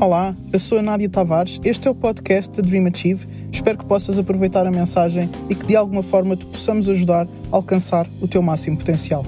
[0.00, 3.28] Olá, eu sou a Nádia Tavares, este é o podcast da Dream Achieve.
[3.52, 7.56] Espero que possas aproveitar a mensagem e que de alguma forma te possamos ajudar a
[7.56, 9.22] alcançar o teu máximo potencial.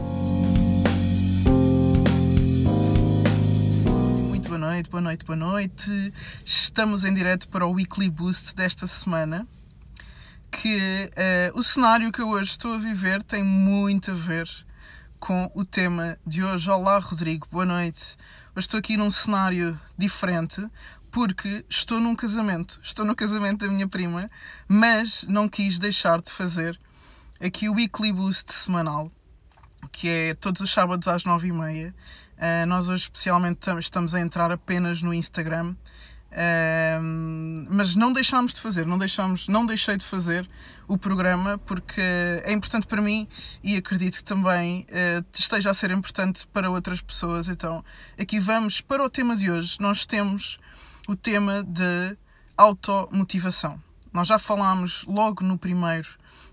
[4.30, 6.14] Muito boa noite, boa noite, boa noite.
[6.42, 9.46] Estamos em direto para o Weekly Boost desta semana.
[10.50, 11.10] Que
[11.54, 14.48] uh, o cenário que eu hoje estou a viver tem muito a ver
[15.20, 16.70] com o tema de hoje.
[16.70, 18.16] Olá, Rodrigo, boa noite.
[18.54, 20.62] Hoje estou aqui num cenário diferente
[21.10, 22.78] porque estou num casamento.
[22.82, 24.30] Estou no casamento da minha prima,
[24.68, 26.78] mas não quis deixar de fazer
[27.40, 29.10] aqui o Weekly Boost semanal,
[29.90, 31.94] que é todos os sábados às nove e meia.
[32.36, 35.74] Uh, nós hoje especialmente estamos a entrar apenas no Instagram
[37.68, 40.48] mas não deixámos de fazer, não, deixámos, não deixei de fazer
[40.88, 43.28] o programa porque é importante para mim
[43.62, 47.48] e acredito que também uh, esteja a ser importante para outras pessoas.
[47.48, 47.84] Então,
[48.18, 49.76] aqui vamos para o tema de hoje.
[49.80, 50.58] Nós temos
[51.06, 52.16] o tema de
[52.56, 53.80] automotivação.
[54.12, 56.08] Nós já falámos logo no primeiro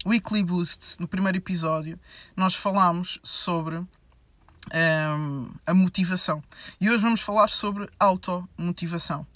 [0.05, 1.99] Weekly Boost, no primeiro episódio,
[2.36, 6.41] nós falámos sobre um, a motivação.
[6.80, 9.27] E hoje vamos falar sobre automotivação.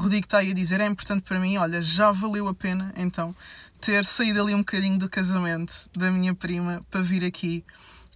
[0.00, 3.34] Rodrigo está aí a dizer, é importante para mim, olha, já valeu a pena então
[3.80, 7.64] ter saído ali um bocadinho do casamento da minha prima para vir aqui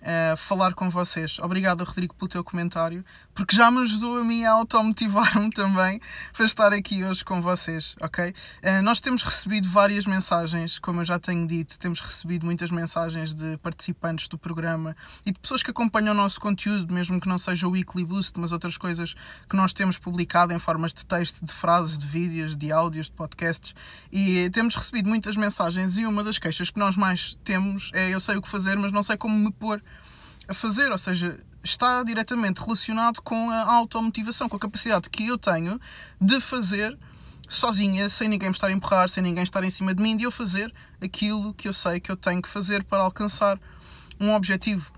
[0.00, 1.38] uh, falar com vocês.
[1.38, 6.00] Obrigado, Rodrigo, pelo teu comentário, porque já me ajudou a mim a automotivar-me também
[6.32, 8.30] para estar aqui hoje com vocês, ok?
[8.30, 13.34] Uh, nós temos recebido várias mensagens, como eu já tenho dito, temos recebido muitas mensagens
[13.34, 17.38] de participantes do programa e de pessoas que acompanham o nosso conteúdo, mesmo que não
[17.38, 19.14] seja o Weekly Boost, mas outras coisas
[19.48, 23.12] que nós temos publicado em formas de texto, de frases, de vídeos, de áudios, de
[23.12, 23.74] podcasts,
[24.10, 28.20] e temos recebido muitas mensagens e uma das queixas que nós mais temos é eu
[28.20, 29.82] sei o que fazer, mas não sei como me pôr
[30.48, 35.38] a fazer, ou seja, está diretamente relacionado com a automotivação, com a capacidade que eu
[35.38, 35.80] tenho
[36.20, 36.98] de fazer
[37.48, 40.24] sozinha, sem ninguém me estar a empurrar, sem ninguém estar em cima de mim, de
[40.24, 43.60] eu fazer aquilo que eu sei que eu tenho que fazer para alcançar
[44.18, 44.90] um objetivo.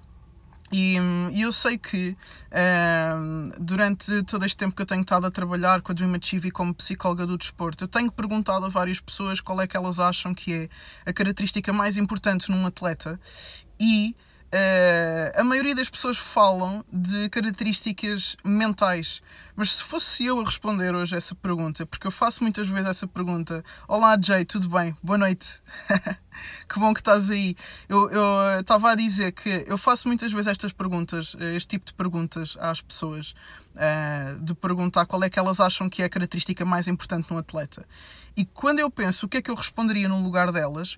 [0.72, 0.97] E,
[1.38, 2.16] eu sei que
[3.60, 6.75] durante todo este tempo que eu tenho estado a trabalhar com a Dream Achieve como
[6.75, 10.52] psicóloga do desporto, eu tenho perguntado a várias pessoas qual é que elas acham que
[10.52, 10.69] é
[11.06, 13.20] a característica mais importante num atleta
[13.78, 14.16] e
[14.54, 19.20] Uh, a maioria das pessoas falam de características mentais,
[19.56, 23.04] mas se fosse eu a responder hoje essa pergunta, porque eu faço muitas vezes essa
[23.09, 24.97] pergunta: Olá Jay, tudo bem?
[25.03, 25.60] Boa noite.
[26.72, 27.56] que bom que estás aí.
[27.88, 28.09] Eu
[28.60, 32.56] estava a dizer que eu faço muitas vezes estas perguntas, eh, este tipo de perguntas
[32.60, 33.34] às pessoas,
[33.75, 37.38] uh, de perguntar qual é que elas acham que é a característica mais importante num
[37.38, 37.84] atleta.
[38.37, 40.97] E quando eu penso o que é que eu responderia no lugar delas,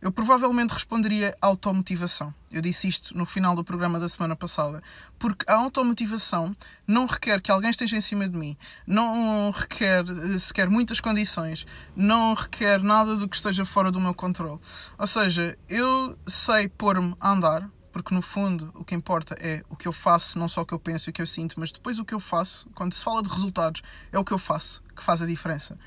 [0.00, 2.34] eu provavelmente responderia automotivação.
[2.50, 4.82] Eu disse isto no final do programa da semana passada.
[5.18, 6.56] Porque a automotivação
[6.86, 8.56] não requer que alguém esteja em cima de mim,
[8.86, 14.14] não requer eh, sequer muitas condições, não requer nada do que esteja fora do meu
[14.14, 14.58] controle.
[14.98, 19.76] Ou seja, eu sei pôr-me a andar, porque no fundo o que importa é o
[19.76, 21.72] que eu faço, não só o que eu penso e o que eu sinto, mas
[21.72, 24.82] depois o que eu faço, quando se fala de resultados, é o que eu faço
[24.96, 25.78] que faz a diferença.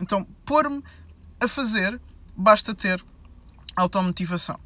[0.00, 0.82] Então, pôr-me
[1.40, 2.00] a fazer,
[2.36, 3.04] basta ter
[3.76, 4.58] automotivação.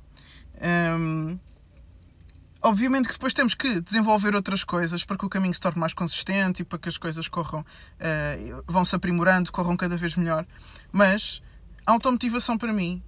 [0.99, 1.39] Um,
[2.63, 5.93] obviamente que depois temos que desenvolver outras coisas para que o caminho se torne mais
[5.93, 10.47] consistente e para que as coisas corram, uh, vão se aprimorando, corram cada vez melhor.
[10.91, 11.43] Mas
[11.85, 13.03] a automotivação para mim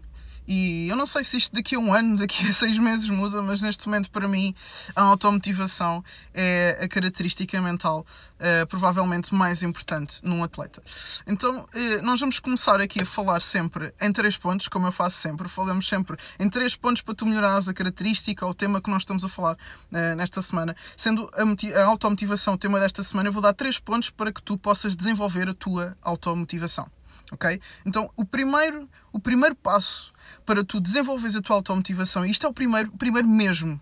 [0.48, 3.42] e eu não sei se isto daqui a um ano, daqui a seis meses muda,
[3.42, 4.54] mas neste momento, para mim,
[4.96, 8.06] a automotivação é a característica mental
[8.38, 10.82] uh, provavelmente mais importante num atleta.
[11.26, 15.18] Então, uh, nós vamos começar aqui a falar sempre em três pontos, como eu faço
[15.18, 15.46] sempre.
[15.48, 19.02] Falamos sempre em três pontos para tu melhorares a característica ou o tema que nós
[19.02, 20.74] estamos a falar uh, nesta semana.
[20.96, 24.42] Sendo a, a automotivação o tema desta semana, eu vou dar três pontos para que
[24.42, 26.90] tu possas desenvolver a tua automotivação.
[27.30, 27.60] Ok?
[27.84, 30.16] Então, o primeiro, o primeiro passo
[30.48, 33.78] para tu desenvolveres a tua automotivação, isto é o primeiro, primeiro mesmo,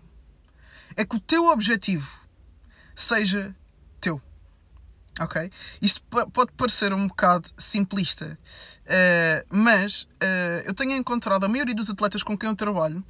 [0.97, 2.19] é que o teu objetivo
[2.93, 3.55] seja
[4.01, 4.21] teu.
[5.17, 5.49] Ok?
[5.81, 6.01] Isto
[6.33, 8.37] pode parecer um bocado simplista,
[8.83, 13.01] uh, mas uh, eu tenho encontrado a maioria dos atletas com quem eu trabalho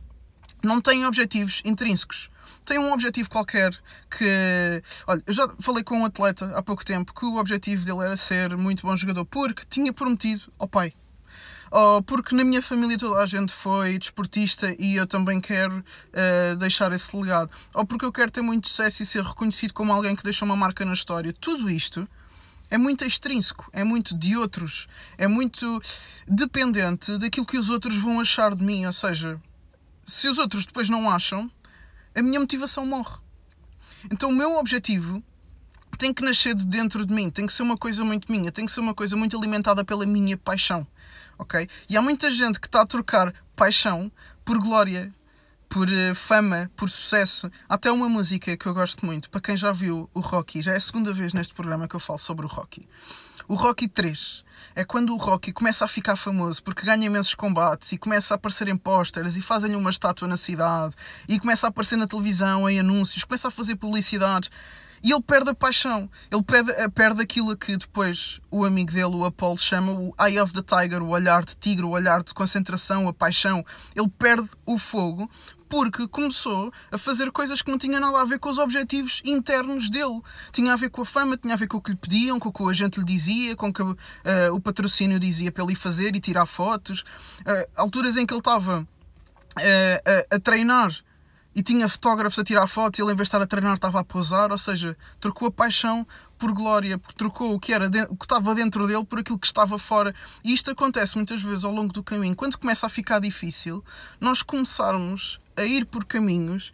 [0.63, 2.30] não têm objetivos intrínsecos.
[2.63, 3.75] Tem um objetivo qualquer
[4.07, 4.83] que.
[5.07, 8.18] Olha, eu já falei com um atleta há pouco tempo que o objetivo dele era
[8.18, 10.94] ser muito bom jogador porque tinha prometido ao pai
[11.72, 16.56] ou porque na minha família toda a gente foi desportista e eu também quero uh,
[16.58, 20.16] deixar esse legado, ou porque eu quero ter muito sucesso e ser reconhecido como alguém
[20.16, 21.34] que deixou uma marca na história.
[21.34, 22.08] Tudo isto
[22.69, 24.88] é muito extrínseco, é muito de outros,
[25.18, 25.81] é muito
[26.28, 28.86] dependente daquilo que os outros vão achar de mim.
[28.86, 29.40] Ou seja,
[30.06, 31.50] se os outros depois não acham,
[32.16, 33.18] a minha motivação morre.
[34.12, 35.24] Então o meu objetivo
[35.98, 38.66] tem que nascer de dentro de mim, tem que ser uma coisa muito minha, tem
[38.66, 40.86] que ser uma coisa muito alimentada pela minha paixão,
[41.38, 41.68] ok?
[41.89, 44.12] E há muita gente que está a trocar paixão
[44.44, 45.13] por glória,
[45.69, 47.51] por uh, fama, por sucesso.
[47.68, 50.74] Há até uma música que eu gosto muito, para quem já viu o Rocky, já
[50.74, 52.88] é a segunda vez neste programa que eu falo sobre o Rocky.
[53.48, 54.44] O Rocky 3
[54.75, 58.36] é quando o Rocky começa a ficar famoso porque ganha imensos combates e começa a
[58.36, 60.95] aparecer em pósteres e fazem-lhe uma estátua na cidade
[61.30, 64.50] e começa a aparecer na televisão, em anúncios, começa a fazer publicidades
[65.03, 66.09] e ele perde a paixão.
[66.31, 70.39] Ele perde, eh, perde aquilo que depois o amigo dele, o Apollo, chama o Eye
[70.39, 73.65] of the Tiger, o olhar de tigre, o olhar de concentração, a paixão.
[73.95, 75.29] Ele perde o fogo
[75.69, 79.89] porque começou a fazer coisas que não tinham nada a ver com os objetivos internos
[79.89, 80.21] dele.
[80.51, 82.49] Tinha a ver com a fama, tinha a ver com o que lhe pediam, com
[82.49, 83.95] o que o agente lhe dizia, com o que uh,
[84.53, 87.01] o patrocínio dizia para ele fazer e tirar fotos.
[87.41, 88.85] Uh, alturas em que ele estava uh,
[90.31, 90.91] a, a treinar
[91.57, 94.00] e tinha fotógrafos a tirar fotos e ele, em vez de estar a treinar, estava
[94.00, 96.06] a posar, ou seja, trocou a paixão
[96.38, 99.80] por glória, trocou o que, era o que estava dentro dele por aquilo que estava
[99.80, 100.13] fora.
[100.44, 102.36] E isto acontece muitas vezes ao longo do caminho.
[102.36, 103.83] Quando começa a ficar difícil,
[104.21, 106.71] nós começarmos a ir por caminhos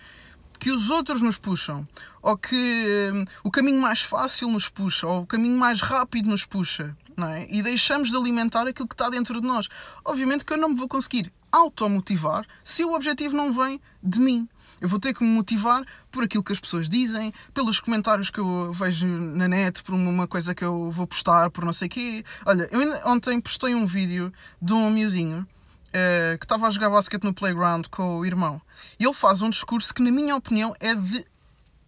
[0.60, 1.88] que os outros nos puxam,
[2.22, 6.44] ou que um, o caminho mais fácil nos puxa, ou o caminho mais rápido nos
[6.44, 7.48] puxa, é?
[7.50, 9.70] E deixamos de alimentar aquilo que está dentro de nós.
[10.04, 14.50] Obviamente que eu não me vou conseguir automotivar se o objetivo não vem de mim.
[14.82, 18.40] Eu vou ter que me motivar por aquilo que as pessoas dizem, pelos comentários que
[18.40, 21.92] eu vejo na net, por uma coisa que eu vou postar, por não sei o
[21.92, 22.26] quê.
[22.46, 24.32] Olha, eu ontem postei um vídeo
[24.62, 25.48] de um miudinho
[25.94, 28.62] uh, que estava a jogar basquete no playground com o irmão.
[29.00, 31.26] E ele faz um discurso que, na minha opinião, é de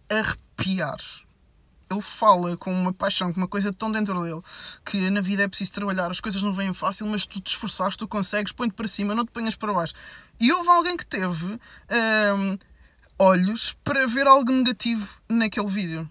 [0.08, 0.98] arrepiar.
[1.88, 4.42] Ele fala com uma paixão, com uma coisa tão dentro dele,
[4.84, 7.98] que na vida é preciso trabalhar, as coisas não vêm fácil, mas tu te esforçaste,
[7.98, 9.94] tu consegues, põe-te para cima, não te ponhas para baixo.
[10.40, 11.60] E houve alguém que teve.
[11.88, 12.58] Ehm,
[13.18, 16.10] olhos para ver algo negativo naquele vídeo.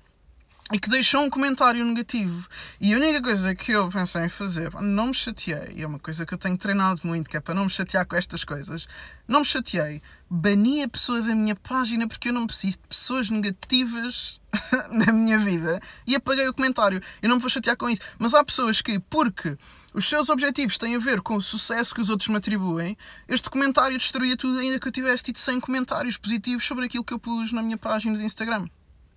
[0.72, 2.48] E que deixou um comentário negativo.
[2.82, 6.00] E a única coisa que eu pensei em fazer, não me chateei, e é uma
[6.00, 8.88] coisa que eu tenho treinado muito, que é para não me chatear com estas coisas,
[9.28, 13.30] não me chateei, bani a pessoa da minha página porque eu não preciso de pessoas
[13.30, 14.40] negativas
[14.92, 17.02] na minha vida e apaguei o comentário.
[17.22, 18.02] Eu não me vou chatear com isso.
[18.18, 19.58] Mas há pessoas que, porque
[19.94, 23.50] os seus objetivos têm a ver com o sucesso que os outros me atribuem, este
[23.50, 27.20] comentário destruía tudo, ainda que eu tivesse tido 100 comentários positivos sobre aquilo que eu
[27.20, 28.68] pus na minha página de Instagram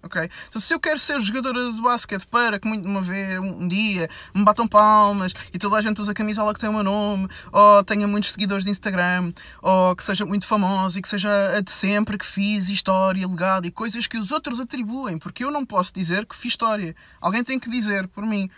[0.09, 0.29] ok?
[0.49, 4.45] Então, se eu quero ser jogadora de basquete para que uma vez, um dia, me
[4.45, 7.85] batam palmas e toda a gente usa a camisola que tem o meu nome, ou
[7.85, 9.33] tenha muitos seguidores de Instagram,
[9.63, 13.67] ou que seja muito famoso e que seja a de sempre que fiz história, legado
[13.67, 16.97] e coisas que os outros atribuem, porque eu não posso dizer que fiz história.
[17.21, 18.51] Alguém tem que dizer por mim.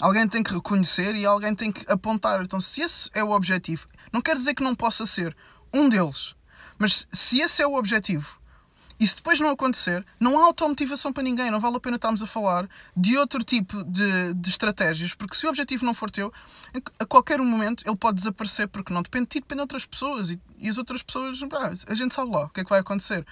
[0.00, 2.40] Alguém tem que reconhecer e alguém tem que apontar.
[2.42, 5.36] Então, se esse é o objetivo, não quer dizer que não possa ser
[5.74, 6.36] um deles,
[6.78, 8.37] mas se esse é o objetivo,
[8.98, 11.50] e se depois não acontecer, não há automotivação para ninguém.
[11.50, 15.46] Não vale a pena estarmos a falar de outro tipo de, de estratégias, porque se
[15.46, 16.32] o objetivo não for teu,
[16.98, 20.30] a qualquer momento ele pode desaparecer, porque não depende de ti, depende de outras pessoas.
[20.30, 21.38] E, e as outras pessoas,
[21.86, 23.24] a gente sabe lá o que é que vai acontecer.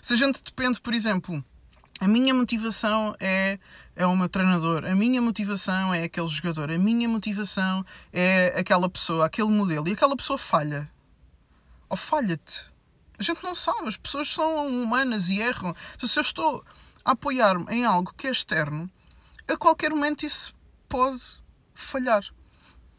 [0.00, 1.44] Se a gente depende, por exemplo,
[2.00, 3.58] a minha motivação é,
[3.96, 8.88] é o meu treinador, a minha motivação é aquele jogador, a minha motivação é aquela
[8.88, 10.88] pessoa, aquele modelo, e aquela pessoa falha.
[11.88, 12.71] Ou falha-te
[13.18, 15.74] a gente não sabe, as pessoas são humanas e erram.
[15.94, 16.64] Então, se eu estou
[17.04, 18.90] a apoiar-me em algo que é externo,
[19.48, 20.54] a qualquer momento isso
[20.88, 21.22] pode
[21.74, 22.24] falhar.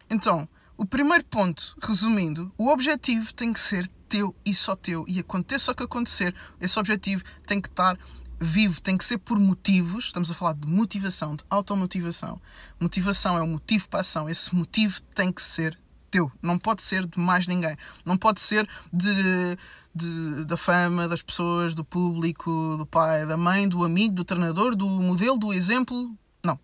[0.10, 5.06] Então, o primeiro ponto, resumindo, o objetivo tem que ser teu e só teu.
[5.08, 7.98] E aconteça o que acontecer, esse objetivo tem que estar
[8.40, 10.06] vivo, tem que ser por motivos.
[10.06, 12.42] Estamos a falar de motivação, de automotivação.
[12.80, 14.30] Motivação é o motivo para a ação.
[14.30, 15.80] Esse motivo tem que ser
[16.12, 16.32] teu.
[16.42, 17.76] Não pode ser de mais ninguém.
[18.06, 19.58] Não pode ser de
[19.94, 24.76] de, da fama, das pessoas, do público, do pai, da mãe, do amigo, do treinador,
[24.76, 26.16] do modelo, do exemplo.
[26.44, 26.60] Não.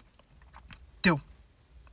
[1.02, 1.22] Teu.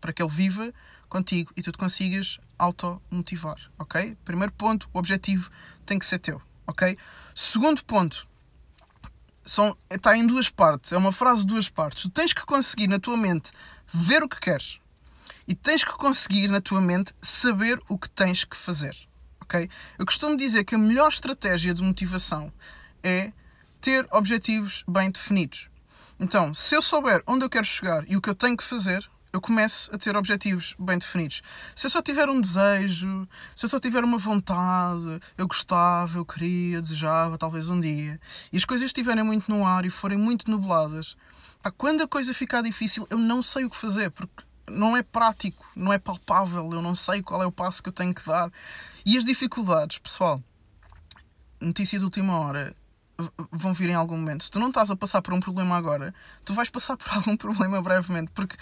[0.00, 0.73] Para que ele viva
[1.09, 4.16] contigo e tu te consigas automotivar, ok?
[4.25, 5.50] Primeiro ponto, o objetivo
[5.85, 6.97] tem que ser teu, ok?
[7.35, 8.26] Segundo ponto,
[9.45, 12.02] são, está em duas partes, é uma frase de duas partes.
[12.02, 13.52] Tu tens que conseguir na tua mente
[13.87, 14.81] ver o que queres
[15.47, 19.05] e tens que conseguir na tua mente saber o que tens que fazer
[19.46, 19.70] ok?
[19.98, 22.52] Eu costumo dizer que a melhor estratégia de motivação
[23.02, 23.32] é
[23.80, 25.68] ter objetivos bem definidos.
[26.18, 29.08] Então, se eu souber onde eu quero chegar e o que eu tenho que fazer,
[29.32, 31.42] eu começo a ter objetivos bem definidos.
[31.74, 36.24] Se eu só tiver um desejo, se eu só tiver uma vontade, eu gostava, eu
[36.24, 38.18] queria, desejava, talvez um dia,
[38.50, 41.16] e as coisas estiverem muito no ar e forem muito nubladas,
[41.76, 45.64] quando a coisa ficar difícil, eu não sei o que fazer, porque não é prático,
[45.76, 48.50] não é palpável, eu não sei qual é o passo que eu tenho que dar.
[49.06, 50.42] E as dificuldades, pessoal,
[51.60, 52.75] notícia de última hora,
[53.52, 54.42] vão vir em algum momento.
[54.42, 56.12] Se tu não estás a passar por um problema agora,
[56.44, 58.56] tu vais passar por algum problema brevemente, porque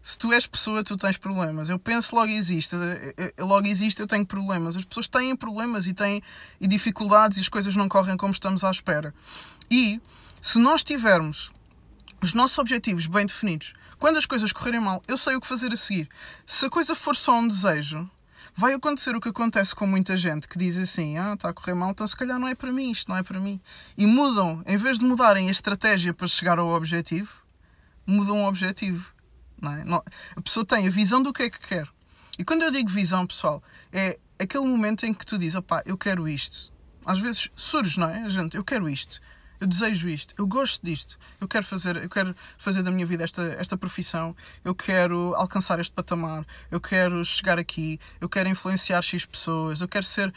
[0.00, 1.68] se tu és pessoa, tu tens problemas.
[1.68, 2.76] Eu penso logo existe,
[3.36, 4.76] eu, logo existe, eu tenho problemas.
[4.76, 6.22] As pessoas têm problemas e têm
[6.60, 9.12] e dificuldades e as coisas não correm como estamos à espera.
[9.68, 10.00] E
[10.40, 11.50] se nós tivermos
[12.22, 15.72] os nossos objetivos bem definidos, quando as coisas correrem mal, eu sei o que fazer
[15.72, 16.08] a seguir.
[16.46, 18.08] Se a coisa for só um desejo,
[18.54, 21.74] vai acontecer o que acontece com muita gente que diz assim: Ah, está a correr
[21.74, 23.60] mal, então se calhar não é para mim, isto não é para mim.
[23.96, 27.30] E mudam, em vez de mudarem a estratégia para chegar ao objetivo,
[28.06, 29.12] mudam o objetivo.
[29.60, 29.84] Não é?
[29.84, 30.02] não,
[30.36, 31.88] a pessoa tem a visão do que é que quer.
[32.38, 33.62] E quando eu digo visão, pessoal,
[33.92, 36.72] é aquele momento em que tu dizes: opá, eu quero isto.
[37.04, 38.28] Às vezes surge, não é?
[38.28, 39.20] Gente, eu quero isto
[39.60, 43.24] eu desejo isto, eu gosto disto, eu quero fazer, eu quero fazer da minha vida
[43.24, 44.34] esta, esta profissão,
[44.64, 49.88] eu quero alcançar este patamar, eu quero chegar aqui, eu quero influenciar X pessoas, eu
[49.88, 50.32] quero ser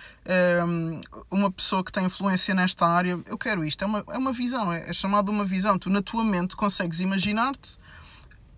[0.68, 3.84] um, uma pessoa que tem influência nesta área, eu quero isto.
[3.84, 5.78] É uma, é uma visão, é, é chamado uma visão.
[5.78, 7.78] Tu, na tua mente, consegues imaginar-te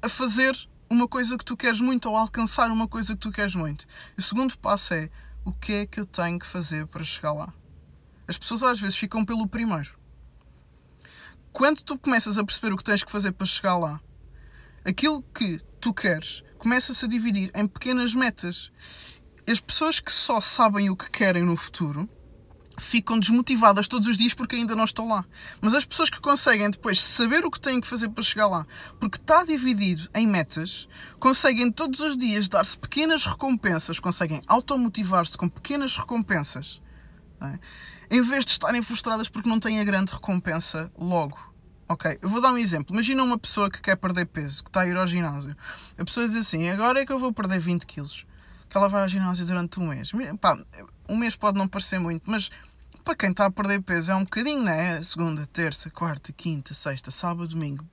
[0.01, 0.55] a fazer
[0.89, 3.85] uma coisa que tu queres muito ou alcançar uma coisa que tu queres muito.
[4.17, 5.09] O segundo passo é
[5.45, 7.53] o que é que eu tenho que fazer para chegar lá?
[8.27, 10.02] As pessoas às vezes ficam pelo primeiro
[11.53, 14.01] quando tu começas a perceber o que tens que fazer para chegar lá,
[14.83, 18.71] aquilo que tu queres começa-se a dividir em pequenas metas.
[19.47, 22.09] As pessoas que só sabem o que querem no futuro
[22.79, 25.25] ficam desmotivadas todos os dias porque ainda não estão lá.
[25.61, 28.65] Mas as pessoas que conseguem depois saber o que têm que fazer para chegar lá,
[28.99, 30.87] porque está dividido em metas,
[31.19, 36.81] conseguem todos os dias dar-se pequenas recompensas, conseguem automotivar-se com pequenas recompensas.
[37.41, 37.59] É?
[38.09, 41.39] Em vez de estarem frustradas porque não têm a grande recompensa logo.
[41.87, 42.17] Ok?
[42.21, 42.93] Eu vou dar um exemplo.
[42.93, 45.55] Imagina uma pessoa que quer perder peso, que está a ir ao ginásio.
[45.97, 48.25] A pessoa diz assim: agora é que eu vou perder 20 quilos.
[48.69, 50.11] Que ela vai ao ginásio durante um mês.
[50.41, 50.57] Pá,
[51.07, 52.49] um mês pode não parecer muito, mas
[53.03, 55.03] para quem está a perder peso é um bocadinho, não é?
[55.03, 57.85] Segunda, terça, quarta, quinta, sexta, sábado, domingo.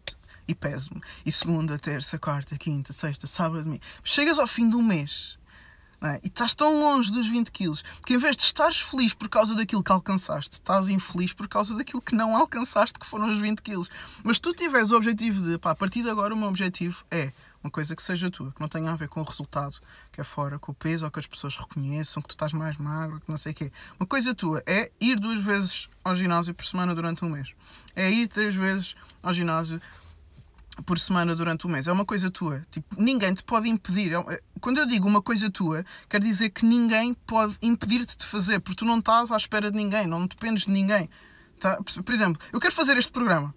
[0.47, 1.01] E peso-me.
[1.27, 3.83] E segunda, terça, quarta, quinta, sexta, sábado, domingo.
[4.03, 5.39] Chegas ao fim do mês
[6.03, 6.21] é?
[6.23, 9.55] E estás tão longe dos 20 quilos que em vez de estares feliz por causa
[9.55, 13.61] daquilo que alcançaste, estás infeliz por causa daquilo que não alcançaste, que foram os 20
[13.61, 13.91] quilos.
[14.25, 17.33] Mas tu tiveres o objetivo de, pá, a partir de agora o meu objetivo é
[17.63, 19.77] uma coisa que seja tua, que não tenha a ver com o resultado
[20.11, 22.79] que é fora, com o peso, ou que as pessoas reconheçam que tu estás mais
[22.79, 23.73] magro, que não sei o quê.
[23.99, 27.53] Uma coisa tua é ir duas vezes ao ginásio por semana durante um mês.
[27.95, 29.81] É ir três vezes ao ginásio
[30.85, 31.87] por semana durante o mês.
[31.87, 32.63] É uma coisa tua.
[32.71, 34.13] Tipo, ninguém te pode impedir.
[34.13, 38.27] É é, quando eu digo uma coisa tua, quer dizer que ninguém pode impedir-te de
[38.27, 41.09] fazer, porque tu não estás à espera de ninguém, não dependes de ninguém.
[41.59, 41.79] Tá?
[42.05, 43.55] Por exemplo, eu quero fazer este programa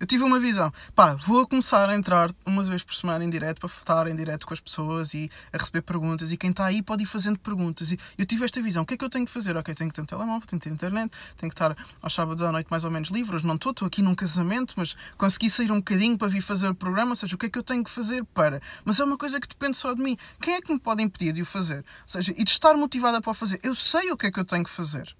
[0.00, 0.72] eu tive uma visão.
[0.94, 4.46] Pá, vou começar a entrar umas vezes por semana em direto para estar em direto
[4.46, 6.32] com as pessoas e a receber perguntas.
[6.32, 7.92] E quem está aí pode ir fazendo perguntas.
[7.92, 8.82] E eu tive esta visão.
[8.82, 9.58] O que é que eu tenho que fazer?
[9.58, 12.42] Ok, tenho que ter um telemóvel, tenho que ter internet, tenho que estar aos sábados
[12.42, 13.44] à noite mais ou menos livre.
[13.44, 16.74] Não estou, estou aqui num casamento, mas consegui sair um bocadinho para vir fazer o
[16.74, 17.10] programa.
[17.10, 18.62] Ou seja, o que é que eu tenho que fazer para?
[18.82, 20.16] Mas é uma coisa que depende só de mim.
[20.40, 21.80] Quem é que me pode impedir de o fazer?
[21.80, 23.60] Ou seja, e de estar motivada para o fazer.
[23.62, 25.14] Eu sei o que é que eu tenho que fazer.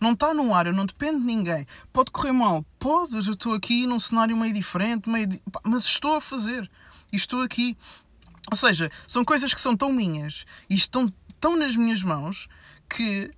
[0.00, 1.66] Não está no ar, eu não dependo de ninguém.
[1.92, 5.28] Pode correr mal, pode, eu estou aqui num cenário meio diferente, meio
[5.64, 6.70] mas estou a fazer.
[7.12, 7.76] E estou aqui.
[8.50, 12.48] Ou seja, são coisas que são tão minhas e estão tão nas minhas mãos
[12.88, 13.30] que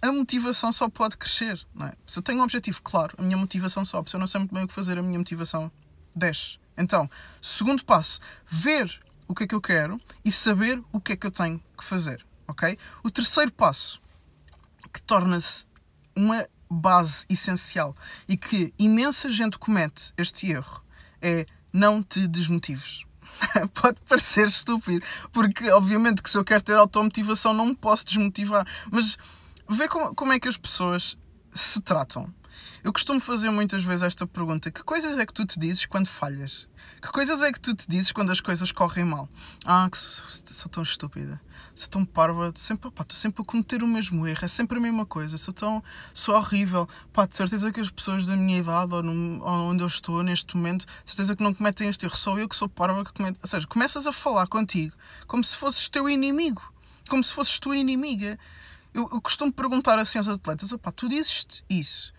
[0.00, 1.64] a motivação só pode crescer.
[1.80, 1.94] É?
[2.06, 4.10] Se eu tenho um objetivo claro, a minha motivação sobe.
[4.10, 5.70] Se eu não sei muito bem o que fazer, a minha motivação
[6.14, 6.58] desce.
[6.76, 7.08] Então,
[7.40, 11.26] segundo passo, ver o que é que eu quero e saber o que é que
[11.26, 12.24] eu tenho que fazer.
[12.48, 12.76] Ok?
[13.02, 14.00] O terceiro passo,
[14.92, 15.66] que torna-se
[16.16, 17.94] uma base essencial
[18.28, 20.82] e que imensa gente comete este erro
[21.20, 23.04] é não te desmotives.
[23.74, 28.66] Pode parecer estúpido, porque obviamente que se eu quero ter automotivação não me posso desmotivar,
[28.90, 29.16] mas
[29.68, 31.16] vê como, como é que as pessoas
[31.52, 32.32] se tratam.
[32.84, 36.08] Eu costumo fazer muitas vezes esta pergunta: que coisas é que tu te dizes quando
[36.08, 36.68] falhas?
[37.00, 39.28] Que coisas é que tu te dizes quando as coisas correm mal?
[39.64, 41.40] Ah, que sou, sou tão estúpida,
[41.76, 44.80] sou tão parva, sempre, pá, estou sempre a cometer o mesmo erro, é sempre a
[44.80, 45.82] mesma coisa, sou tão.
[46.12, 46.88] sou horrível.
[47.12, 50.20] Pá, de certeza que as pessoas da minha idade ou, no, ou onde eu estou
[50.24, 53.12] neste momento, de certeza que não cometem este erro, sou eu que sou parva que
[53.12, 53.38] cometo.
[53.40, 54.92] Ou seja, começas a falar contigo
[55.28, 56.62] como se fosses teu inimigo,
[57.08, 58.36] como se fosses tua inimiga.
[58.92, 62.12] Eu, eu costumo perguntar assim aos atletas: pá, tu dizes isso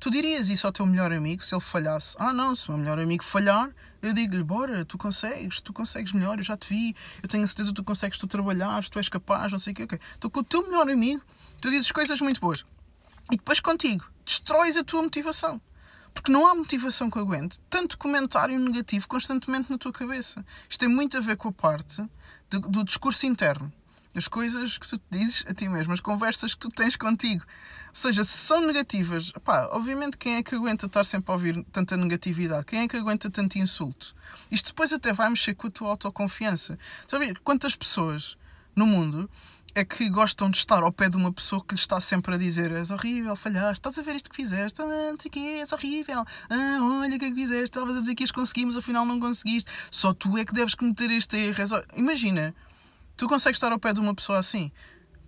[0.00, 2.16] Tu dirias isso ao teu melhor amigo se ele falhasse?
[2.18, 6.14] Ah, não, se o meu melhor amigo falhar, eu digo-lhe: bora, tu consegues, tu consegues
[6.14, 8.98] melhor, eu já te vi, eu tenho a certeza que tu consegues, tu trabalhar, tu
[8.98, 10.00] és capaz, não sei o quê, ok.
[10.14, 11.22] Estou com o teu melhor amigo,
[11.60, 12.64] tu dizes coisas muito boas.
[13.30, 15.60] E depois contigo, destróis a tua motivação.
[16.14, 20.42] Porque não há motivação que aguente tanto comentário negativo constantemente na tua cabeça.
[20.66, 22.02] Isto tem muito a ver com a parte
[22.48, 23.70] do discurso interno.
[24.14, 27.44] As coisas que tu te dizes a ti mesmo, as conversas que tu tens contigo.
[27.88, 31.64] Ou seja, se são negativas, pá, obviamente quem é que aguenta estar sempre a ouvir
[31.72, 32.64] tanta negatividade?
[32.64, 34.14] Quem é que aguenta tanto insulto?
[34.50, 36.78] Isto depois até vai mexer com a tua autoconfiança.
[37.00, 38.36] Estás a ver quantas pessoas
[38.76, 39.28] no mundo
[39.74, 42.38] é que gostam de estar ao pé de uma pessoa que lhe está sempre a
[42.38, 45.58] dizer és horrível, falhaste, estás a ver isto que fizeste, ah, não sei o quê,
[45.60, 48.76] és horrível, ah, olha o que é que fizeste, estavas a dizer que as conseguimos,
[48.76, 51.62] afinal não conseguiste, só tu é que deves cometer este erro.
[51.96, 52.54] Imagina,
[53.20, 54.72] tu consegues estar ao pé de uma pessoa assim,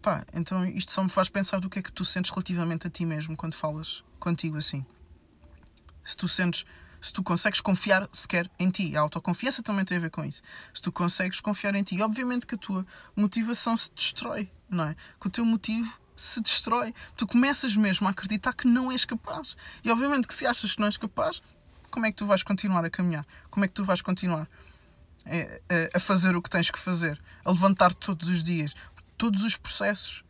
[0.01, 2.91] pá, então isto só me faz pensar do que é que tu sentes relativamente a
[2.91, 4.83] ti mesmo quando falas contigo assim.
[6.03, 6.65] Se tu sentes
[7.03, 8.97] se tu consegues confiar sequer em ti.
[8.97, 10.41] A autoconfiança também tem a ver com isso.
[10.73, 14.97] Se tu consegues confiar em ti, obviamente que a tua motivação se destrói, não é?
[15.21, 16.95] Que o teu motivo se destrói.
[17.15, 19.55] Tu começas mesmo a acreditar que não és capaz.
[19.85, 21.43] E obviamente que se achas que não és capaz,
[21.91, 23.27] como é que tu vais continuar a caminhar?
[23.51, 24.49] Como é que tu vais continuar
[25.95, 27.21] a, fazer o que tens que fazer?
[27.45, 28.75] A levantar todos os dias?
[29.17, 30.25] Todos os processos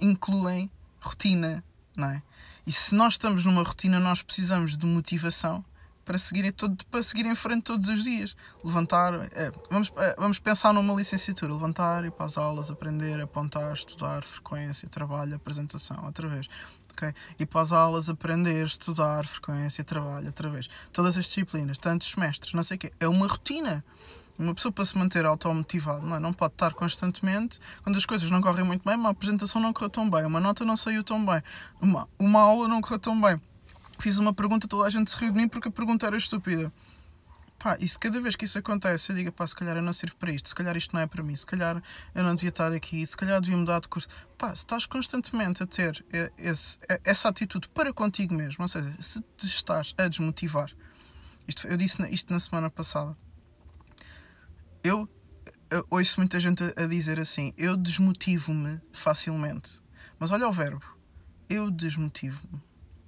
[0.00, 1.62] incluem rotina,
[1.96, 2.22] não é?
[2.66, 5.64] E se nós estamos numa rotina, nós precisamos de motivação
[6.04, 8.36] para seguir, todo, para seguir em frente todos os dias.
[8.62, 13.72] Levantar, é, vamos, é, vamos pensar numa licenciatura: levantar, ir para as aulas, aprender, apontar,
[13.72, 16.48] estudar, frequência, trabalho, apresentação, outra vez.
[16.96, 17.14] Okay?
[17.38, 20.68] Ir para as aulas, aprender, estudar, frequência, trabalho, outra vez.
[20.92, 22.92] Todas as disciplinas, tantos semestres, não sei o quê.
[22.98, 23.84] É uma rotina.
[24.38, 26.18] Uma pessoa para se manter automotivado não, é?
[26.20, 29.88] não pode estar constantemente quando as coisas não correm muito bem, uma apresentação não correu
[29.88, 31.42] tão bem, uma nota não saiu tão bem,
[31.80, 33.40] uma, uma aula não correu tão bem
[33.98, 36.72] fiz uma pergunta, toda a gente se riu de mim porque a pergunta era estúpida.
[37.58, 39.92] Pá, e se cada vez que isso acontece eu digo, pá, se calhar eu não
[39.92, 41.82] sirvo para isto, se calhar isto não é para mim, se calhar
[42.14, 44.08] eu não devia estar aqui, se calhar devia mudar de curso.
[44.36, 46.04] Pá, se estás constantemente a ter
[46.36, 50.70] esse, essa atitude para contigo mesmo, ou seja, se te estás a desmotivar,
[51.48, 53.16] isto, eu disse isto na semana passada,
[54.84, 55.08] eu,
[55.70, 59.80] eu ouço muita gente a, a dizer assim, eu desmotivo-me facilmente.
[60.18, 60.84] Mas olha o verbo,
[61.48, 62.62] eu desmotivo-me.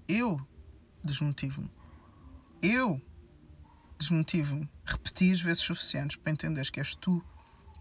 [0.09, 0.40] Eu
[1.05, 1.71] desmotivo-me.
[2.62, 3.00] Eu
[3.99, 4.69] desmotivo-me.
[4.85, 7.25] Repeti as vezes suficientes para entenderes que és tu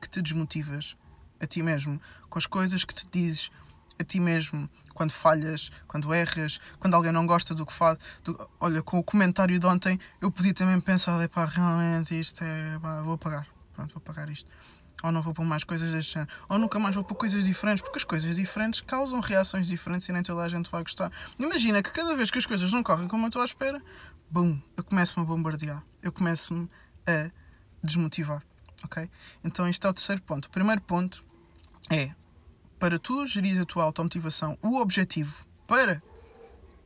[0.01, 0.95] que te desmotivas
[1.39, 3.49] a ti mesmo, com as coisas que te dizes
[3.99, 7.97] a ti mesmo, quando falhas, quando erras, quando alguém não gosta do que faz.
[8.23, 8.49] Do...
[8.59, 12.79] Olha, com o comentário de ontem, eu podia também pensar, pá, realmente isto é.
[12.79, 13.56] Pá, vou apagar.
[13.77, 14.49] Pronto, vou apagar isto
[15.03, 17.83] ou não vou pôr mais coisas deste género, ou nunca mais vou pôr coisas diferentes,
[17.83, 21.11] porque as coisas diferentes causam reações diferentes e nem toda a gente vai gostar.
[21.37, 23.79] Imagina que cada vez que as coisas não correm como eu estou à espera,
[24.27, 26.67] bum, eu começo-me a bombardear, eu começo-me
[27.05, 27.29] a
[27.83, 28.43] desmotivar,
[28.83, 29.07] ok?
[29.43, 30.45] Então este é o terceiro ponto.
[30.45, 31.23] O primeiro ponto
[31.91, 32.11] é,
[32.79, 36.01] para tu gerir a tua automotivação, o objetivo para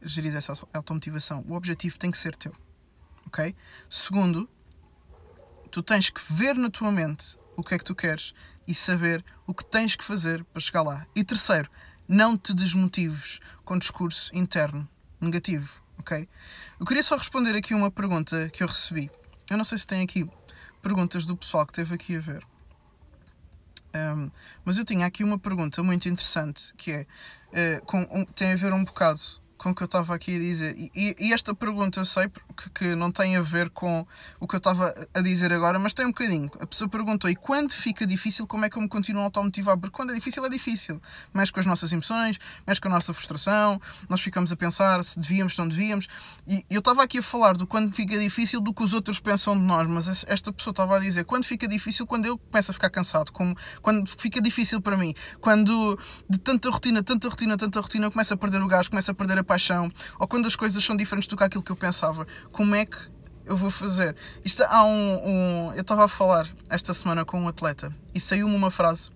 [0.01, 2.53] gerir essa automotivação, o objetivo tem que ser teu,
[3.25, 3.55] ok?
[3.89, 4.49] Segundo,
[5.71, 8.33] tu tens que ver na tua mente o que é que tu queres
[8.67, 11.07] e saber o que tens que fazer para chegar lá.
[11.15, 11.69] E terceiro,
[12.07, 14.87] não te desmotives com discurso interno
[15.19, 16.27] negativo, ok?
[16.79, 19.09] Eu queria só responder aqui uma pergunta que eu recebi.
[19.49, 20.29] Eu não sei se tem aqui
[20.81, 22.45] perguntas do pessoal que esteve aqui a ver.
[23.93, 24.31] Um,
[24.63, 27.07] mas eu tinha aqui uma pergunta muito interessante que é
[27.81, 29.21] uh, com, um, tem a ver um bocado
[29.61, 30.75] com o que eu estava aqui a dizer.
[30.75, 34.07] E, e, esta pergunta eu sei que, que, não tem a ver com
[34.39, 36.49] o que eu estava a dizer agora, mas tem um bocadinho.
[36.59, 39.77] A pessoa perguntou: e quando fica difícil, como é que eu me continuo a automotivar?
[39.77, 40.99] Porque quando é difícil, é difícil.
[41.31, 45.19] Mexe com as nossas emoções, mexe com a nossa frustração, nós ficamos a pensar se
[45.19, 46.07] devíamos, se não devíamos.
[46.47, 49.55] E eu estava aqui a falar do quando fica difícil do que os outros pensam
[49.55, 52.73] de nós, mas esta pessoa estava a dizer: quando fica difícil, quando eu começo a
[52.73, 57.79] ficar cansado, como, quando fica difícil para mim, quando de tanta rotina, tanta rotina, tanta
[57.79, 60.55] rotina, eu começo a perder o gás, começo a perder a paixão, ou quando as
[60.55, 62.97] coisas são diferentes do que aquilo que eu pensava, como é que
[63.45, 64.15] eu vou fazer?
[64.45, 65.27] Isto há um.
[65.27, 69.11] um eu estava a falar esta semana com um atleta e saiu-me uma frase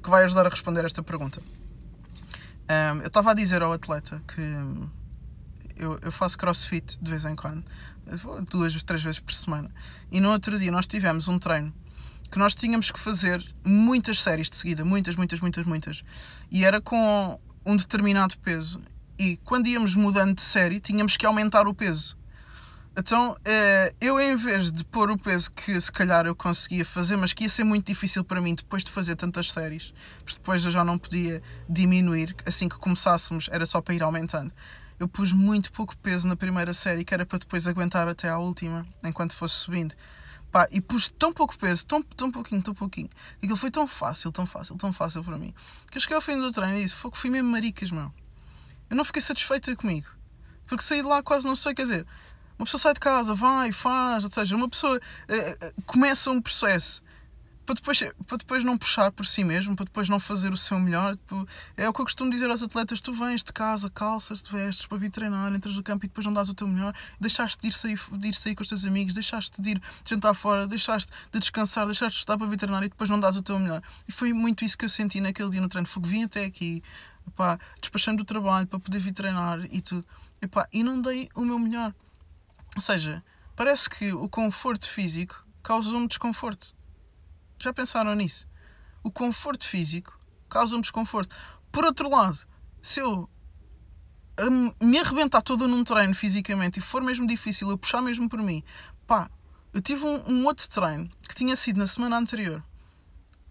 [0.00, 1.42] que vai ajudar a responder esta pergunta.
[2.70, 4.40] Um, eu estava a dizer ao atleta que
[5.76, 7.64] eu, eu faço crossfit de vez em quando,
[8.48, 9.70] duas, três vezes por semana,
[10.12, 11.74] e no outro dia nós tivemos um treino
[12.30, 16.04] que nós tínhamos que fazer muitas séries de seguida, muitas, muitas, muitas, muitas,
[16.48, 18.80] e era com um determinado peso
[19.20, 22.16] e quando íamos mudando de série tínhamos que aumentar o peso.
[22.96, 27.16] Então eh, eu, em vez de pôr o peso que se calhar eu conseguia fazer,
[27.16, 29.92] mas que ia ser muito difícil para mim depois de fazer tantas séries,
[30.24, 34.50] porque depois eu já não podia diminuir, assim que começássemos era só para ir aumentando.
[34.98, 38.38] Eu pus muito pouco peso na primeira série, que era para depois aguentar até à
[38.38, 39.94] última, enquanto fosse subindo.
[40.50, 43.10] Pá, e pus tão pouco peso, tão, tão pouquinho, tão pouquinho,
[43.42, 45.52] e aquilo foi tão fácil, tão fácil, tão fácil para mim,
[45.90, 48.10] que eu cheguei ao fim do treino e disse: Fogo, fui mesmo maricas, meu
[48.90, 50.08] eu não fiquei satisfeita comigo.
[50.66, 52.06] Porque saí de lá quase não sei, quer dizer,
[52.60, 57.00] uma pessoa sai de casa, vai, faz, ou seja, uma pessoa uh, começa um processo.
[57.64, 60.78] para depois, para depois não puxar por si mesmo, para depois não fazer o seu
[60.78, 61.16] melhor.
[61.16, 64.52] Tipo, é o que eu costumo dizer aos atletas: tu vens de casa, calças, te
[64.52, 67.62] vestes para vir treinar, entras no campo e depois não dás o teu melhor, deixaste
[67.62, 70.66] de ir sair, de ir sair com os teus amigos, deixaste de ir jantar fora,
[70.66, 73.58] deixaste de descansar, deixaste de estudar para vir treinar e depois não dás o teu
[73.58, 73.82] melhor.
[74.06, 75.88] E foi muito isso que eu senti naquele dia no treino.
[75.88, 76.82] Que vim até aqui,
[77.26, 80.06] epá, despachando o trabalho para poder vir treinar e tudo,
[80.40, 81.94] epá, e não dei o meu melhor.
[82.74, 83.22] Ou seja,
[83.56, 86.74] parece que o conforto físico causou-me desconforto.
[87.58, 88.48] Já pensaram nisso?
[89.02, 91.34] O conforto físico causa-me desconforto.
[91.70, 92.38] Por outro lado,
[92.82, 93.28] se eu
[94.80, 98.64] me arrebentar toda num treino fisicamente e for mesmo difícil, eu puxar mesmo por mim,
[99.06, 99.30] pá,
[99.72, 102.64] eu tive um, um outro treino que tinha sido na semana anterior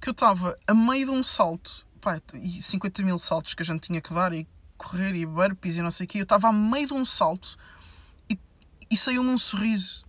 [0.02, 3.66] que eu estava a meio de um salto, pá, e 50 mil saltos que a
[3.66, 6.48] gente tinha que dar e correr e burpees e não sei o quê, eu estava
[6.48, 7.58] a meio de um salto
[8.30, 8.40] e,
[8.90, 10.04] e saiu-me um sorriso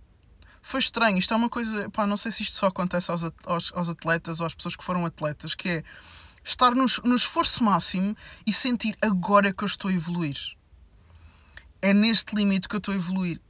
[0.61, 1.17] foi estranho.
[1.17, 4.39] Isto é uma coisa, pá, não sei se isto só acontece aos, aos, aos atletas
[4.39, 5.83] ou às pessoas que foram atletas, que é
[6.43, 10.37] estar no, no esforço máximo e sentir agora que eu estou a evoluir.
[11.81, 13.41] É neste limite que eu estou a evoluir.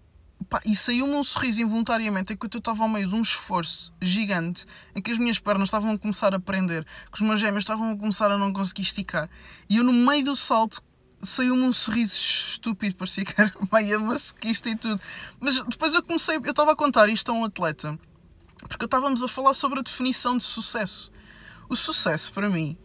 [0.50, 4.66] Pá, e saiu-me um sorriso involuntariamente enquanto eu estava ao meio de um esforço gigante
[4.96, 7.92] em que as minhas pernas estavam a começar a prender, que os meus gêmeos estavam
[7.92, 9.30] a começar a não conseguir esticar.
[9.70, 10.82] E eu, no meio do salto,
[11.22, 15.00] saiu-me um sorriso estúpido, parecia que era meio masoquista e tudo.
[15.40, 18.00] Mas depois eu comecei, eu estava a contar isto a um atleta,
[18.68, 21.12] porque estávamos a falar sobre a definição de sucesso.
[21.70, 22.78] O sucesso, para mim,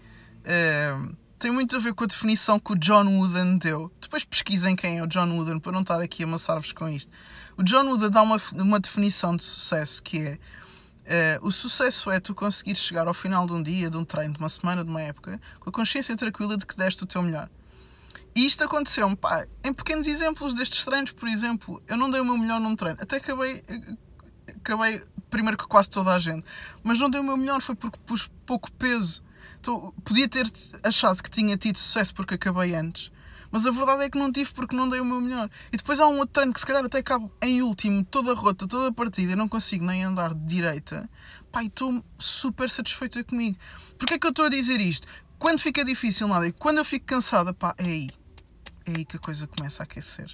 [0.45, 0.95] é,
[1.38, 3.92] tem muito a ver com a definição que o John Wooden deu.
[4.01, 7.11] Depois pesquisem quem é o John Wooden, para não estar aqui a amassar-vos com isto.
[7.57, 10.38] O John Wooden dá uma, uma definição de sucesso que é
[11.07, 14.35] Uh, o sucesso é tu conseguir chegar ao final de um dia, de um treino,
[14.35, 17.22] de uma semana, de uma época, com a consciência tranquila de que deste o teu
[17.22, 17.49] melhor.
[18.35, 22.25] E isto aconteceu-me, pá, em pequenos exemplos destes treinos, por exemplo, eu não dei o
[22.25, 23.62] meu melhor num treino, até acabei,
[24.49, 26.44] acabei primeiro que quase toda a gente,
[26.83, 29.22] mas não dei o meu melhor, foi porque pus pouco peso.
[30.05, 30.46] Podia ter
[30.83, 33.11] achado que tinha tido sucesso porque acabei antes,
[33.50, 35.48] mas a verdade é que não tive porque não dei o meu melhor.
[35.72, 38.66] E depois há um outro treino que se calhar até acabo em último, toda rota,
[38.66, 41.09] toda a partida, e não consigo nem andar de direita.
[41.62, 43.57] E estou super satisfeita comigo.
[43.98, 45.07] Porquê é que eu estou a dizer isto?
[45.38, 48.11] Quando fica difícil, nada, e quando eu fico cansada, pá, é aí
[48.87, 50.33] é aí que a coisa começa a aquecer.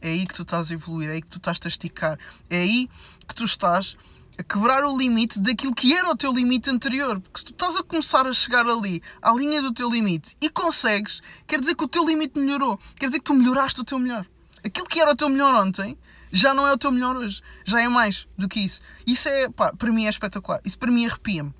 [0.00, 2.18] É aí que tu estás a evoluir, é aí que tu estás a esticar,
[2.50, 2.88] é aí
[3.26, 3.96] que tu estás
[4.38, 7.20] a quebrar o limite daquilo que era o teu limite anterior.
[7.20, 10.48] Porque se tu estás a começar a chegar ali, à linha do teu limite, e
[10.50, 13.98] consegues, quer dizer que o teu limite melhorou, quer dizer que tu melhoraste o teu
[13.98, 14.26] melhor.
[14.64, 15.96] Aquilo que era o teu melhor ontem
[16.32, 18.80] já não é o teu melhor hoje, já é mais do que isso.
[19.06, 20.60] Isso é, pá, para mim é espetacular.
[20.64, 21.54] Isso para mim arrepia-me.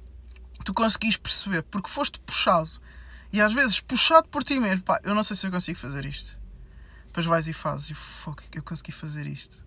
[0.64, 2.70] Tu conseguis perceber, porque foste puxado
[3.34, 6.06] e às vezes, puxado por ti mesmo, pá, eu não sei se eu consigo fazer
[6.06, 6.38] isto.
[7.06, 9.64] Depois vais e fazes, e fogo, eu consegui fazer isto.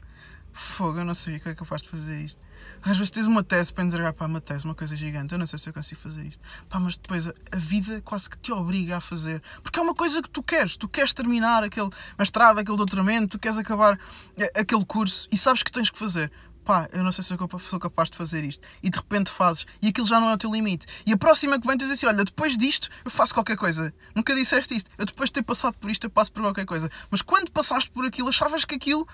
[0.54, 2.40] Fogo, eu não sabia que era capaz de fazer isto.
[2.82, 5.46] Às vezes tens uma tese para entregar, pá, uma tese, uma coisa gigante, eu não
[5.46, 6.42] sei se eu consigo fazer isto.
[6.70, 9.42] Pá, mas depois a, a vida quase que te obriga a fazer.
[9.62, 13.40] Porque é uma coisa que tu queres, tu queres terminar aquele mestrado, aquele doutoramento, tu
[13.40, 14.00] queres acabar
[14.38, 16.32] eh, aquele curso e sabes que tens que fazer
[16.68, 18.68] pá, eu não sei se eu sou capaz de fazer isto.
[18.84, 20.86] E de repente fazes, e aquilo já não é o teu limite.
[21.06, 23.94] E a próxima que vem, tu dizes assim: olha, depois disto eu faço qualquer coisa.
[24.14, 24.92] Nunca disseste isto.
[24.98, 26.92] Eu depois de ter passado por isto, eu passo por qualquer coisa.
[27.10, 29.08] Mas quando passaste por aquilo, achavas que aquilo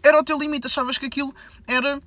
[0.00, 1.34] era o teu limite, achavas que aquilo
[1.66, 2.00] era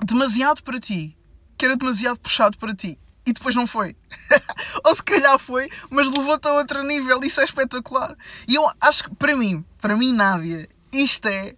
[0.00, 1.16] demasiado para ti,
[1.56, 2.98] que era demasiado puxado para ti.
[3.24, 3.96] E depois não foi.
[4.84, 7.20] Ou se calhar foi, mas levou-te a outro nível.
[7.22, 8.16] Isso é espetacular.
[8.48, 11.54] E eu acho que, para mim, para mim, Nádia, isto é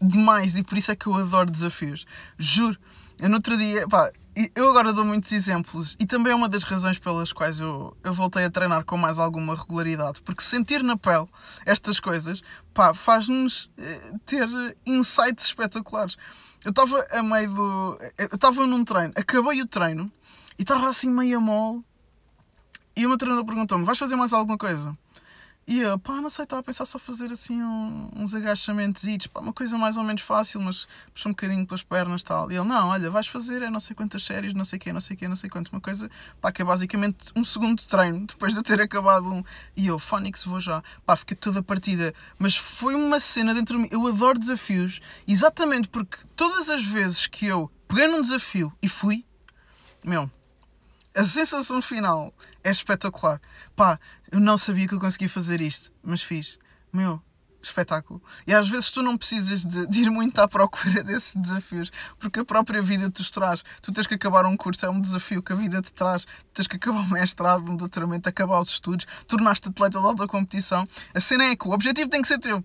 [0.00, 2.06] demais e por isso é que eu adoro desafios.
[2.38, 2.78] Juro.
[3.18, 4.10] Eu no outro dia, pá,
[4.54, 8.14] eu agora dou muitos exemplos e também é uma das razões pelas quais eu, eu
[8.14, 11.26] voltei a treinar com mais alguma regularidade, porque sentir na pele
[11.66, 12.42] estas coisas,
[12.94, 14.48] faz-nos eh, ter
[14.86, 16.16] insights espetaculares.
[16.64, 17.98] Eu estava a meio do.
[18.16, 20.10] Eu estava num treino, acabei o treino
[20.58, 21.84] e estava assim meio mole
[22.96, 24.96] e o meu treinador perguntou-me: vais fazer mais alguma coisa?
[25.64, 29.40] E eu, pá, não sei, estava a pensar só fazer assim um, uns agachamentos, pá,
[29.40, 32.50] uma coisa mais ou menos fácil, mas puxa um bocadinho pelas pernas tal.
[32.50, 35.00] E ele, não, olha, vais fazer é não sei quantas séries, não sei quê, não
[35.00, 38.26] sei quê, não sei quanto, uma coisa, pá, que é basicamente um segundo de treino,
[38.26, 39.44] depois de eu ter acabado um.
[39.76, 40.82] E eu, Phonics, vou já.
[41.06, 42.12] Pá, fiquei toda a partida.
[42.38, 43.88] Mas foi uma cena dentro de mim.
[43.92, 49.24] Eu adoro desafios, exatamente porque todas as vezes que eu peguei num desafio e fui,
[50.02, 50.28] meu,
[51.14, 53.40] a sensação final é espetacular.
[53.76, 53.98] Pá,
[54.32, 56.58] eu não sabia que eu conseguia fazer isto, mas fiz.
[56.90, 57.22] Meu,
[57.62, 58.20] espetáculo.
[58.46, 62.40] E às vezes tu não precisas de, de, ir muito à procura desses desafios, porque
[62.40, 63.62] a própria vida te os traz.
[63.82, 66.24] Tu tens que acabar um curso, é um desafio que a vida te traz.
[66.24, 70.26] Tu tens que acabar um mestrado, um doutoramento, acabar os estudos, tornaste atleta de alta
[70.26, 70.88] competição.
[71.14, 72.64] A cena é que o objetivo tem que ser teu.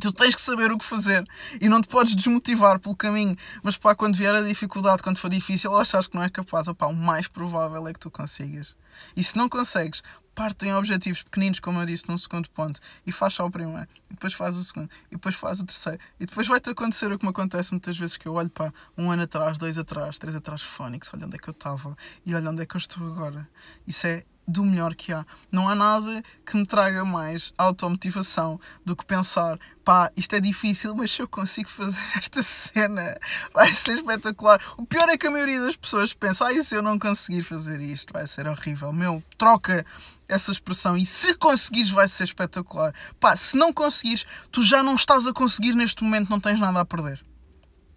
[0.00, 1.26] Tu tens que saber o que fazer
[1.60, 3.36] e não te podes desmotivar pelo caminho.
[3.62, 6.86] Mas pá, quando vier a dificuldade, quando for difícil, achas que não é capaz, opá,
[6.86, 8.76] o mais provável é que tu consigas.
[9.16, 10.02] E se não consegues,
[10.40, 13.86] parte em objetivos pequeninos, como eu disse num segundo ponto, e faz só o primeiro,
[14.08, 17.18] e depois faz o segundo, e depois faz o terceiro, e depois vai-te acontecer o
[17.18, 20.34] que me acontece muitas vezes que eu olho para um ano atrás, dois atrás, três
[20.34, 23.06] atrás, Fónix, olha onde é que eu estava e olha onde é que eu estou
[23.06, 23.46] agora.
[23.86, 25.24] Isso é do melhor que há.
[25.52, 30.94] Não há nada que me traga mais automotivação do que pensar, pá, isto é difícil,
[30.94, 33.18] mas se eu consigo fazer esta cena,
[33.54, 34.60] vai ser espetacular.
[34.76, 37.42] O pior é que a maioria das pessoas pensa, ah, e se eu não conseguir
[37.42, 38.92] fazer isto, vai ser horrível.
[38.92, 39.86] Meu, troca
[40.30, 42.94] essa expressão e se conseguires vai ser espetacular.
[43.18, 46.80] Pá, se não conseguires, tu já não estás a conseguir neste momento, não tens nada
[46.80, 47.22] a perder.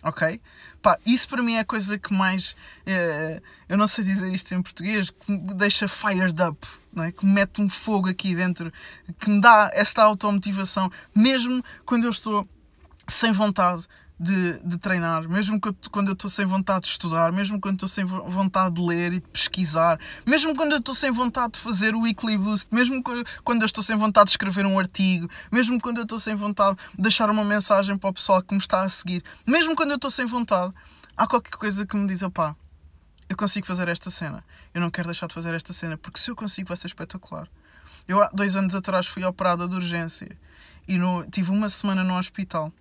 [0.02, 0.42] Ok?
[0.82, 2.56] Pá, isso para mim é a coisa que mais.
[2.86, 7.12] É, eu não sei dizer isto em português, que me deixa fired up, não é?
[7.12, 8.74] que me mete um fogo aqui dentro,
[9.20, 12.48] que me dá esta automotivação, mesmo quando eu estou
[13.08, 13.88] sem vontade
[14.24, 15.60] de, de treinar, mesmo
[15.92, 19.20] quando eu estou sem vontade de estudar, mesmo quando estou sem vontade de ler e
[19.20, 23.04] de pesquisar, mesmo quando eu estou sem vontade de fazer o weekly boost, mesmo
[23.44, 26.78] quando eu estou sem vontade de escrever um artigo, mesmo quando eu estou sem vontade
[26.96, 29.98] de deixar uma mensagem para o pessoal que me está a seguir, mesmo quando eu
[29.98, 30.74] estou sem vontade,
[31.18, 32.56] há qualquer coisa que me diz, opá,
[33.28, 34.42] eu consigo fazer esta cena,
[34.74, 37.50] eu não quero deixar de fazer esta cena, porque se eu consigo vai ser espetacular.
[38.08, 40.38] Eu há dois anos atrás fui operada de urgência
[40.88, 42.72] e no, tive uma semana no hospital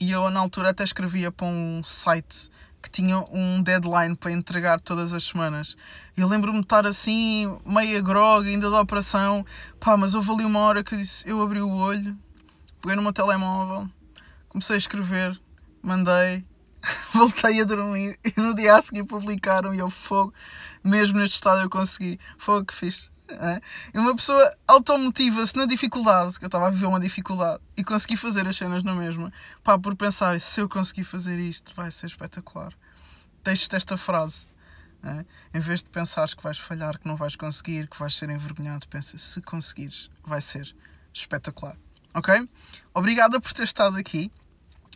[0.00, 4.80] e eu, na altura, até escrevia para um site que tinha um deadline para entregar
[4.80, 5.76] todas as semanas.
[6.16, 9.44] Eu lembro-me de estar assim, meia grog, ainda da operação.
[9.80, 12.16] Pá, mas houve ali uma hora que eu disse: eu abri o olho,
[12.80, 13.88] peguei no meu telemóvel,
[14.48, 15.38] comecei a escrever,
[15.82, 16.44] mandei,
[17.12, 20.32] voltei a dormir e no dia a seguir publicaram e eu fogo,
[20.82, 22.18] mesmo neste estado eu consegui.
[22.38, 23.10] Fogo que fiz.
[23.28, 23.60] É?
[23.92, 28.16] E uma pessoa automotiva-se na dificuldade, que eu estava a viver uma dificuldade, e consegui
[28.16, 32.06] fazer as cenas na mesma, pá, por pensar, se eu conseguir fazer isto, vai ser
[32.06, 32.72] espetacular.
[33.44, 34.46] Deixo-te esta frase.
[35.02, 35.58] É?
[35.58, 38.88] Em vez de pensares que vais falhar, que não vais conseguir, que vais ser envergonhado,
[38.88, 40.74] pensa, se conseguires, vai ser
[41.14, 41.76] espetacular.
[42.14, 42.48] Ok?
[42.94, 44.32] Obrigada por ter estado aqui.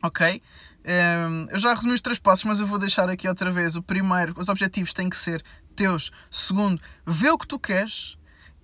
[0.02, 0.42] Ok?
[0.84, 3.76] Um, eu já resumi os três passos, mas eu vou deixar aqui outra vez.
[3.76, 5.44] O primeiro, os objetivos têm que ser
[5.76, 6.10] teus.
[6.30, 8.16] Segundo, vê o que tu queres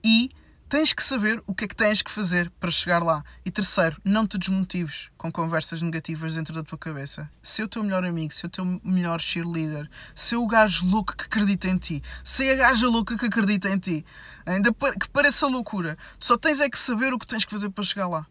[0.03, 0.31] e
[0.69, 3.25] tens que saber o que é que tens que fazer para chegar lá.
[3.45, 7.31] E terceiro, não te desmotives com conversas negativas dentro da tua cabeça.
[7.43, 11.25] Se o teu melhor amigo, se o teu melhor cheerleader, se o gajo louco que
[11.25, 14.05] acredita em ti, se a gaja louca que acredita em ti,
[14.45, 17.71] ainda que pareça loucura, tu só tens é que saber o que tens que fazer
[17.71, 18.27] para chegar lá.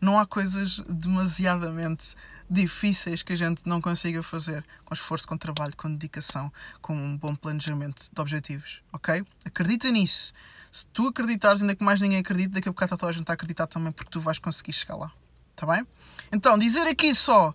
[0.00, 2.14] Não há coisas demasiadamente
[2.48, 7.16] difíceis que a gente não consiga fazer com esforço, com trabalho, com dedicação, com um
[7.16, 9.24] bom planejamento de objetivos, ok?
[9.44, 10.32] Acredita nisso.
[10.72, 13.34] Se tu acreditares, ainda que mais ninguém acredita, daqui a bocado toda a gente está
[13.34, 15.12] a acreditar também porque tu vais conseguir chegar lá.
[15.50, 15.86] Está bem?
[16.32, 17.52] Então, dizer aqui só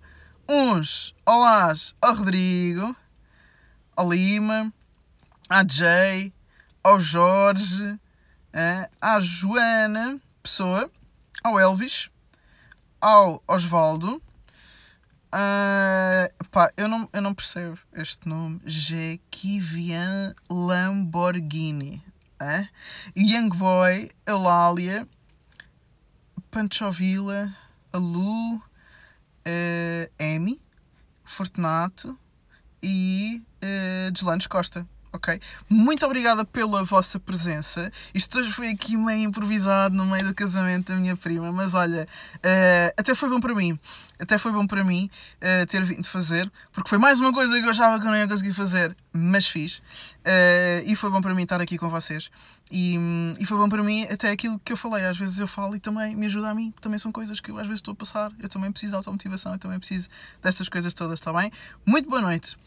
[0.48, 2.96] uns olás ao Rodrigo,
[3.96, 4.72] ao Lima,
[5.50, 6.32] à Jay,
[6.84, 8.00] ao Jorge,
[8.54, 10.88] eh, à Joana Pessoa,
[11.44, 12.12] ao Elvis,
[13.02, 14.22] ao Osvaldo.
[15.34, 18.62] Uh, pá, eu não, eu não percebo este nome.
[18.64, 22.04] Jequivian Lamborghini
[22.40, 22.68] é?
[23.16, 25.08] Young Boy, Eulália,
[26.52, 27.54] Panchovila,
[27.92, 28.62] Alu, uh,
[30.20, 30.62] Amy,
[31.24, 32.18] Fortunato
[32.82, 35.40] e uh, Deslandes Costa ok?
[35.70, 37.92] Muito obrigada pela vossa presença.
[38.14, 42.08] Isto hoje foi aqui meio improvisado no meio do casamento da minha prima, mas olha,
[42.38, 43.78] uh, até foi bom para mim.
[44.20, 47.66] Até foi bom para mim uh, ter vindo fazer, porque foi mais uma coisa que
[47.66, 49.76] eu achava que eu não ia conseguir fazer, mas fiz.
[49.76, 52.30] Uh, e foi bom para mim estar aqui com vocês.
[52.72, 52.98] E,
[53.40, 55.06] e foi bom para mim até aquilo que eu falei.
[55.06, 56.74] Às vezes eu falo e também me ajuda a mim.
[56.82, 58.32] Também são coisas que eu às vezes estou a passar.
[58.40, 60.10] Eu também preciso de automotivação, eu também preciso
[60.42, 61.52] destas coisas todas, está bem?
[61.86, 62.58] Muito boa noite.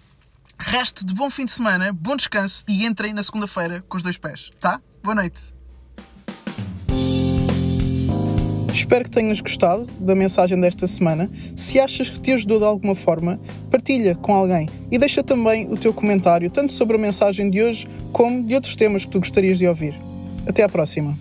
[0.62, 4.18] Resto de bom fim de semana, bom descanso e entrem na segunda-feira com os dois
[4.18, 4.80] pés, tá?
[5.02, 5.40] Boa noite.
[8.72, 11.30] Espero que tenhas gostado da mensagem desta semana.
[11.56, 15.76] Se achas que te ajudou de alguma forma, partilha com alguém e deixa também o
[15.76, 19.58] teu comentário, tanto sobre a mensagem de hoje como de outros temas que tu gostarias
[19.58, 19.98] de ouvir.
[20.46, 21.18] Até à próxima.